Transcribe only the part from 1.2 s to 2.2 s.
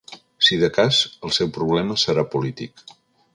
el seu problema